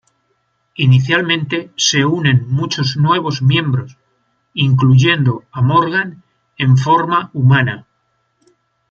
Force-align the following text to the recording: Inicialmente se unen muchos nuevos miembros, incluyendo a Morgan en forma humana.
Inicialmente 0.87 1.69
se 1.75 2.05
unen 2.05 2.47
muchos 2.49 2.97
nuevos 2.97 3.43
miembros, 3.43 3.97
incluyendo 4.55 5.43
a 5.51 5.61
Morgan 5.61 6.23
en 6.57 6.75
forma 6.75 7.29
humana. 7.33 7.85